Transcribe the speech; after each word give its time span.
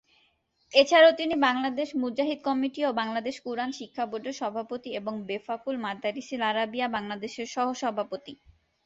এছাড়াও 0.73 1.13
তিনি 1.19 1.35
বাংলাদেশ 1.47 1.89
মুজাহিদ 2.01 2.39
কমিটি 2.43 2.81
ও 2.85 3.01
বাংলাদেশ 3.01 3.35
কুরআন 3.45 3.69
শিক্ষা 3.79 4.03
বোর্ডের 4.05 4.35
সভাপতি 4.41 4.89
এবং 4.99 5.13
বেফাকুল 5.27 5.75
মাদারিসিল 5.85 6.41
আরাবিয়া 6.51 6.87
বাংলাদেশের 6.95 7.47
সহ-সভাপতি। 7.47 8.33